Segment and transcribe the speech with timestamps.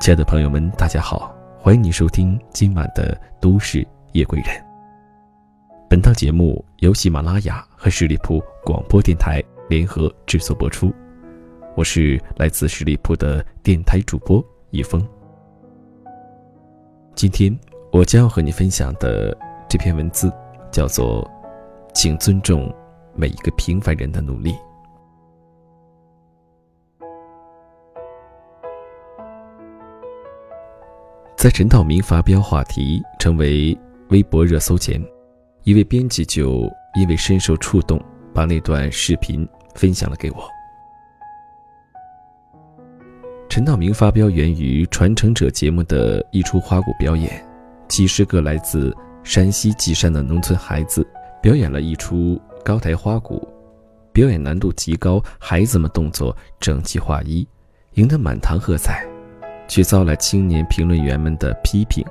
[0.00, 4.48] 亲爱的朋友们，大家好，欢迎你收听今晚的《都市夜归人》。
[5.90, 10.90] 本档节目由喜马拉雅和十里铺广播电台联合制作播出，
[11.76, 15.06] 我是来自十里铺的电台主播一峰。
[17.14, 17.54] 今天
[17.92, 19.36] 我将要和你分享的
[19.68, 20.32] 这篇文字
[20.72, 21.22] 叫做
[21.92, 22.74] 《请尊重
[23.14, 24.52] 每一个平凡人的努力》。
[31.40, 33.74] 在陈道明发飙话题成为
[34.10, 35.02] 微博热搜前，
[35.64, 37.98] 一位编辑就因为深受触动，
[38.34, 40.46] 把那段视频分享了给我。
[43.48, 47.42] 陈道明发飙源于《传承者》节目的一出花鼓表演，
[47.88, 48.94] 几十个来自
[49.24, 51.08] 山西稷山的农村孩子
[51.40, 53.48] 表演了一出高台花鼓，
[54.12, 57.48] 表演难度极高，孩子们动作整齐划一，
[57.94, 59.09] 赢得满堂喝彩。
[59.70, 62.04] 却遭来青年评论员们的批评，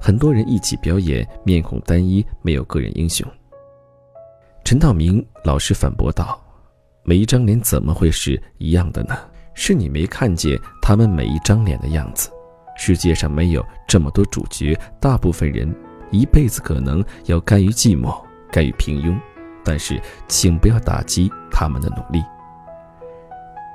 [0.00, 3.28] 很多人一起表演，面孔单一，没有个人英雄。
[4.64, 6.42] 陈道明老师反驳道
[7.04, 9.14] ：“每一张脸怎么会是一样的呢？
[9.52, 12.30] 是你没看见他们每一张脸的样子。
[12.78, 15.70] 世界上没有这么多主角，大部分人
[16.10, 18.18] 一辈子可能要甘于寂寞，
[18.50, 19.14] 甘于平庸。
[19.62, 22.24] 但是，请不要打击他们的努力。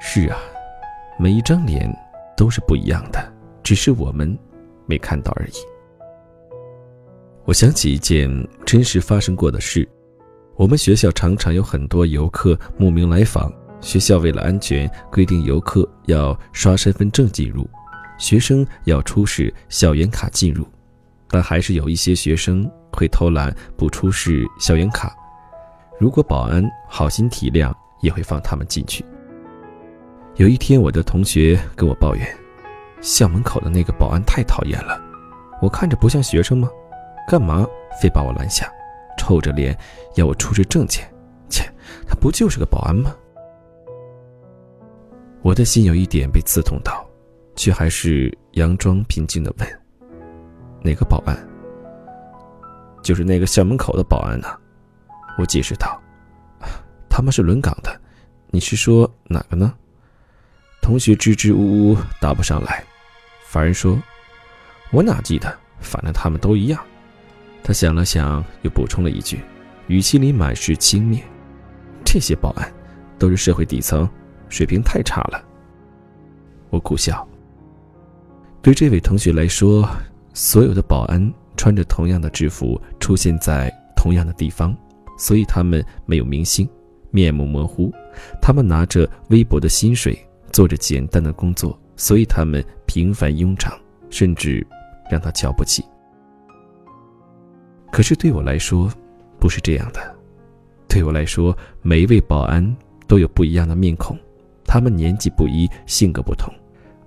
[0.01, 0.39] 是啊，
[1.19, 1.88] 每一张脸。”
[2.38, 4.38] 都是不一样的，只是我们
[4.85, 5.53] 没看到而已。
[7.44, 8.29] 我想起一件
[8.66, 9.88] 真实发生过的事：
[10.55, 17.67] 我们学校常常有很多游客慕名来访，学校为了安全规定游客要刷身份证进入，
[18.19, 20.67] 学生要出示校园卡进入，
[21.29, 25.16] 但还是有一些学生会偷懒不出示校园卡。
[25.99, 29.03] 如果保安好心体谅，也会放他们进去。
[30.38, 32.38] 有一天，我的同学跟我抱怨，
[33.01, 35.01] 校门口的那个保安太讨厌了。
[35.63, 36.69] 我看着不像学生吗？
[37.28, 37.66] 干嘛
[38.00, 38.72] 非把我拦下，
[39.17, 39.75] 臭着脸
[40.13, 41.03] 要我出示证件？
[41.50, 41.63] 切，
[42.07, 43.16] 他不就是个保安吗？
[45.41, 47.03] 我的心有一点被刺痛到，
[47.56, 49.67] 却还是佯装平静的问
[50.83, 51.35] ：“哪个保安
[53.01, 54.47] ？”“就是那个校门口的保安呢。”
[55.39, 56.00] 我解释道。
[57.09, 58.00] “他们是轮岗的，
[58.51, 59.73] 你是说哪个呢？”
[60.88, 62.81] 同学支支吾吾答不上来，
[63.46, 64.02] 法人说
[64.90, 66.81] ：“我哪记得，反正他们都一样。”
[67.62, 69.42] 他想了想，又补充了一句，
[69.88, 71.20] 语气里满是轻蔑
[72.06, 72.74] ：“这些保安
[73.20, 74.09] 都是社会底层，
[74.48, 75.44] 水平太差了。”
[76.72, 77.28] 我苦笑。
[78.62, 79.86] 对这位同学来说，
[80.34, 84.74] 所有的保安穿着同样的制服，出现在同样的地方，
[85.18, 86.66] 所以他们没有明星，
[87.12, 87.94] 面目模糊。
[88.42, 90.18] 他们拿着微薄的薪水。
[90.52, 93.78] 做着简单的工作，所以他们平凡庸常，
[94.09, 94.66] 甚至
[95.09, 95.84] 让他瞧不起。
[97.91, 98.91] 可是对我来说，
[99.40, 100.16] 不是这样的。
[100.88, 102.75] 对我来说，每一位保安
[103.07, 104.18] 都有不一样的面孔，
[104.66, 106.53] 他们年纪不一，性格不同。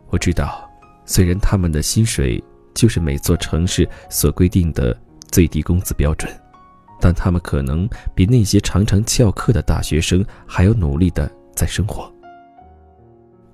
[0.09, 0.69] 我知道，
[1.05, 2.43] 虽然他们的薪水
[2.75, 4.97] 就是每座城市所规定的
[5.31, 6.31] 最低工资标准，
[7.00, 12.12] 但他们可能比那些常常翘课的大学生还要努力的在生活。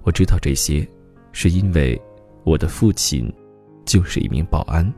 [0.06, 0.86] 我知道这些，
[1.32, 2.00] 是因为
[2.44, 3.28] 我的父亲
[3.84, 4.90] 就是一名保安。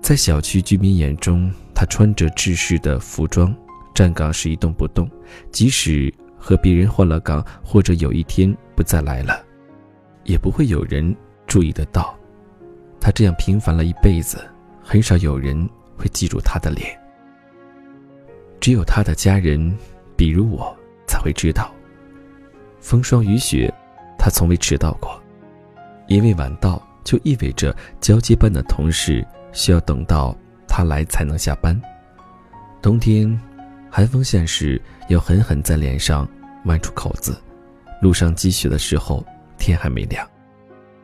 [0.00, 3.54] 在小区居民眼中，他穿着制式的服装，
[3.94, 5.06] 站岗时一动不动，
[5.52, 9.44] 即使和别人换了岗，或者有一天不再来了，
[10.24, 11.14] 也不会有人
[11.46, 12.18] 注意得到。
[12.98, 14.42] 他这样平凡了一辈子，
[14.82, 15.68] 很少有人
[15.98, 16.98] 会记住他的脸。
[18.58, 19.76] 只有他的家人，
[20.16, 20.74] 比如我，
[21.06, 21.70] 才会知道。
[22.80, 23.72] 风霜雨雪，
[24.18, 25.22] 他从未迟到过，
[26.08, 30.36] 因为晚到就意味着交接班的同事需要等到
[30.66, 31.80] 他来才能下班。
[32.82, 33.38] 冬天，
[33.90, 36.26] 寒风现时要狠狠在脸上
[36.64, 37.40] 剜出口子。
[38.00, 39.22] 路上积雪的时候，
[39.58, 40.26] 天还没亮，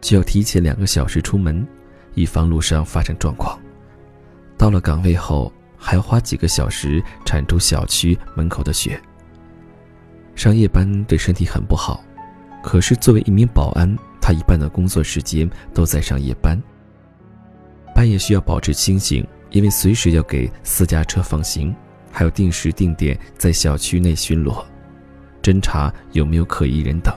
[0.00, 1.66] 就要提前两个小时出门，
[2.14, 3.58] 以防路上发生状况。
[4.56, 8.98] 到了岗位后，还要花几个小时铲除小区门口的雪。
[10.36, 12.04] 上夜班对身体很不好，
[12.62, 16.62] 可是作为一名保安，他一半的工作时间都在上夜班。
[17.94, 21.74] 半夜需要保持清醒，因为随时要给私家车放行，
[22.12, 24.62] 还要定时定点在小区内巡逻，
[25.42, 27.12] 侦查有没有可疑人等。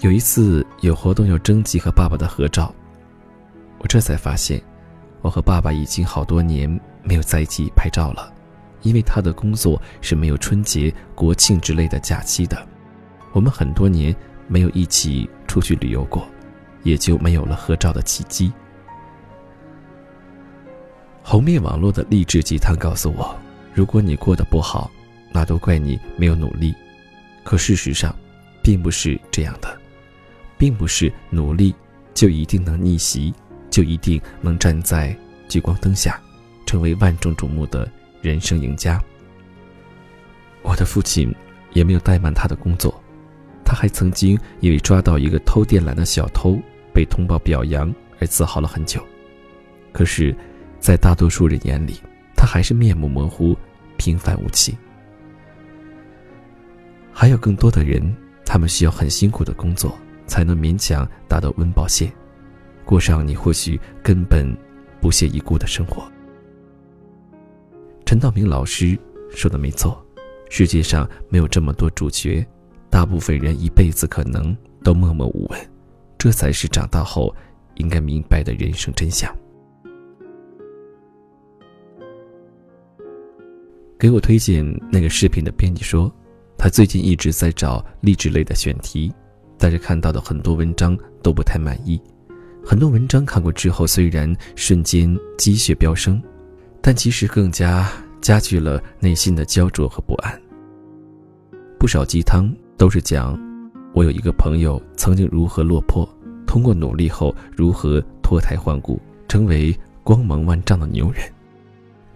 [0.00, 2.72] 有一次有活动要征集和爸爸的合照，
[3.78, 4.62] 我这才发现，
[5.22, 6.68] 我和爸爸已经好多年
[7.02, 8.34] 没有在一起拍照了。
[8.82, 12.66] 因为他的工作是没有春节、国庆之类的假期的，
[13.32, 14.14] 我们很多年
[14.46, 16.26] 没有一起出去旅游过，
[16.82, 18.52] 也就没有了合照的契机。
[21.22, 23.36] 红面网络的励志鸡汤告诉我：
[23.74, 24.90] 如果你过得不好，
[25.30, 26.74] 那都怪你没有努力。
[27.44, 28.14] 可事实上，
[28.62, 29.78] 并不是这样的，
[30.56, 31.74] 并不是努力
[32.14, 33.34] 就一定能逆袭，
[33.70, 35.14] 就一定能站在
[35.48, 36.18] 聚光灯下，
[36.64, 37.86] 成为万众瞩目的
[38.20, 39.02] 人生赢家。
[40.62, 41.34] 我的父亲
[41.72, 43.02] 也没有怠慢他的工作，
[43.64, 46.58] 他还曾经因为抓到一个偷电缆的小偷
[46.92, 49.04] 被通报表扬而自豪了很久。
[49.92, 50.34] 可是。
[50.80, 52.00] 在大多数人眼里，
[52.36, 53.58] 他还是面目模糊、
[53.96, 54.78] 平凡无奇。
[57.12, 58.16] 还有更多的人，
[58.46, 59.98] 他们需要很辛苦的工作，
[60.28, 62.12] 才能勉强达到温饱线，
[62.84, 64.56] 过上你或许根本
[65.00, 66.08] 不屑一顾的生活。
[68.08, 70.02] 陈道明老师说的没错，
[70.48, 72.42] 世界上没有这么多主角，
[72.88, 75.70] 大部分人一辈子可能都默默无闻，
[76.16, 77.36] 这才是长大后
[77.74, 79.30] 应该明白的人生真相。
[83.98, 86.10] 给我推荐那个视频的编辑说，
[86.56, 89.12] 他最近一直在找励志类的选题，
[89.58, 92.00] 但是看到的很多文章都不太满意。
[92.64, 96.22] 很多文章看过之后，虽然瞬间积血飙升，
[96.88, 97.86] 但其实更加
[98.18, 100.40] 加剧了内心的焦灼和不安。
[101.78, 103.38] 不少鸡汤都是讲，
[103.92, 106.08] 我有一个朋友曾经如何落魄，
[106.46, 108.98] 通过努力后如何脱胎换骨，
[109.28, 111.22] 成为光芒万丈的牛人。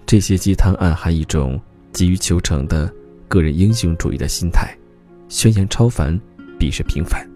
[0.06, 1.60] 这些鸡汤暗含一种。
[1.92, 2.90] 急于求成的
[3.28, 4.74] 个人英雄主义的心态，
[5.28, 6.18] 宣扬超凡，
[6.58, 7.28] 鄙视平凡，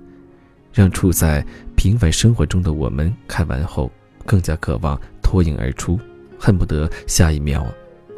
[0.73, 1.47] 让处在
[1.77, 3.93] 平凡生活中的我们看完后
[4.25, 6.01] 更加渴望脱颖而出，
[6.39, 7.67] 恨不得下一秒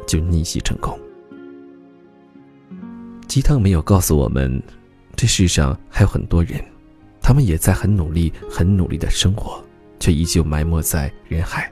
[0.07, 0.97] 就逆袭成功。
[3.27, 4.61] 鸡汤没有告诉我们，
[5.15, 6.63] 这世上还有很多人，
[7.21, 9.63] 他们也在很努力、很努力的生活，
[9.99, 11.71] 却依旧埋没在人海，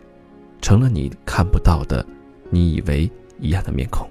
[0.62, 2.06] 成了你看不到的、
[2.52, 3.10] 你以为
[3.40, 4.08] 一样的面孔。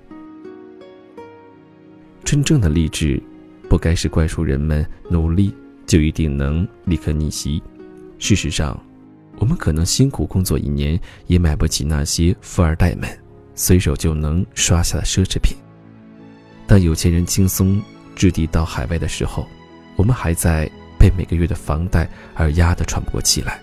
[2.24, 3.22] 真正的励志，
[3.68, 5.54] 不该是灌输人们努力
[5.86, 7.62] 就一定能立刻逆袭。
[8.18, 8.76] 事实上，
[9.38, 13.08] 我们可能辛苦工作一年，也买不起那些富二代们
[13.54, 15.56] 随手就能刷下的奢侈品。
[16.66, 17.80] 当有钱人轻松
[18.14, 19.46] 置地到海外的时候，
[19.96, 23.60] 我们还在被每个月的房贷而压得喘不过气来。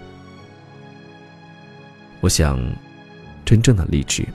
[2.21, 2.59] 我想，
[3.43, 4.25] 真正的励志，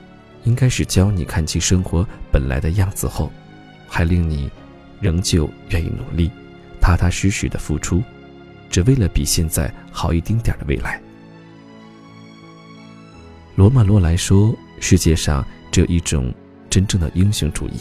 [0.44, 3.32] 应该是教你看清生活本来的样子后。
[3.90, 4.50] 还令你
[5.00, 6.30] 仍旧愿意努力，
[6.78, 8.02] 踏踏实实的付出，
[8.68, 11.00] 只为了比现在好一丁点的未来。
[13.58, 16.32] 罗曼·罗兰说：“世界上只有一种
[16.70, 17.80] 真正的英雄主义，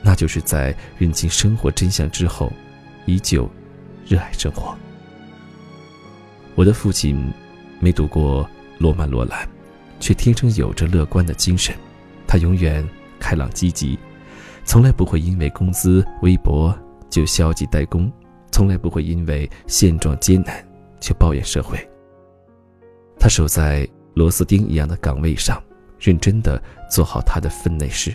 [0.00, 2.50] 那就是在认清生活真相之后，
[3.04, 3.46] 依旧
[4.06, 4.74] 热爱生活。”
[6.56, 7.30] 我的父亲
[7.78, 8.48] 没读过
[8.78, 9.46] 罗曼·罗兰，
[10.00, 11.76] 却天生有着乐观的精神，
[12.26, 12.82] 他永远
[13.20, 13.98] 开朗积极。
[14.64, 16.74] 从来不会因为工资微薄
[17.10, 18.10] 就消极怠工，
[18.50, 20.66] 从来不会因为现状艰难
[20.98, 21.78] 就抱怨社会。
[23.18, 25.62] 他守在螺丝钉一样的岗位上，
[25.98, 28.14] 认真的做好他的分内事。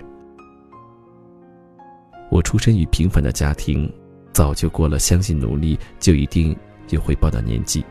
[2.29, 3.91] 我出身于平凡的家庭，
[4.33, 6.55] 早就过了相信努力就一定
[6.89, 7.83] 有回报的年纪，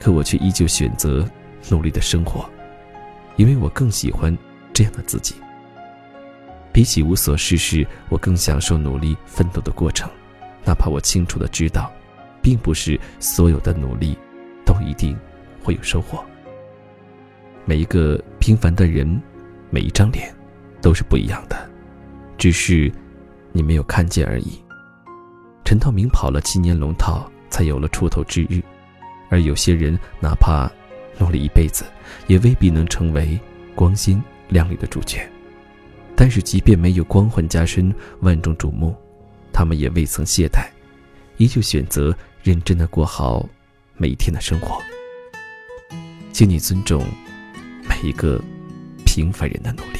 [0.00, 1.28] 可我却依旧选择
[1.70, 2.48] 努力的生活，
[3.36, 4.36] 因为我更喜欢
[4.72, 5.34] 这样的自己。
[6.72, 10.10] 比起无所事事，我更享受努力奋斗的过程，
[10.64, 11.92] 哪怕我清楚的知道，
[12.42, 14.18] 并不是所有的努力
[14.64, 15.16] 都一定
[15.62, 16.24] 会有收获。
[17.68, 19.20] 每一个平凡的人，
[19.70, 20.32] 每一张脸，
[20.80, 21.68] 都是不一样的，
[22.38, 22.90] 只是
[23.50, 24.52] 你没有看见而已。
[25.64, 28.62] 陈道明跑了七年龙套，才有了出头之日，
[29.28, 30.70] 而有些人哪怕
[31.18, 31.84] 努力一辈子，
[32.28, 33.36] 也未必能成为
[33.74, 35.28] 光鲜亮丽的主角。
[36.14, 38.94] 但是，即便没有光环加身、万众瞩目，
[39.52, 40.68] 他们也未曾懈怠，
[41.36, 43.44] 依旧选择认真的过好
[43.96, 44.80] 每一天的生活。
[46.32, 47.04] 请你尊重
[47.88, 48.42] 每一个
[49.04, 49.98] 平凡人的努力。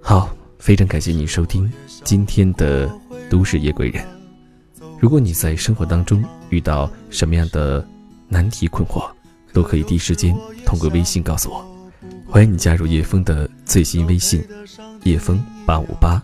[0.00, 0.30] 好。
[0.58, 1.70] 非常感谢你收听
[2.04, 2.88] 今天的
[3.28, 4.02] 《都市夜归人》。
[4.98, 7.86] 如果你在生活当中遇到什么样的
[8.28, 9.10] 难题困惑，
[9.52, 11.73] 都可以第一时间通过微信告诉我。
[12.34, 14.44] 欢迎你加入叶枫的最新微信：
[15.04, 16.20] 叶枫八五八，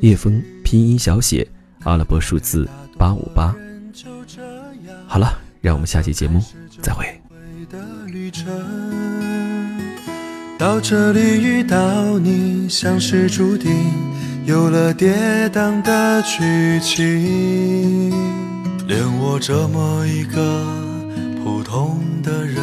[0.00, 1.48] 叶枫拼音小写
[1.84, 3.56] 阿拉伯数字八五八。
[5.06, 6.44] 好了，让我们下期节目
[6.82, 7.06] 再会。
[10.58, 13.72] 到这里遇到你，像是注定，
[14.44, 18.10] 有了跌宕的剧情。
[18.86, 20.66] 连我这么一个
[21.42, 22.62] 普通的人，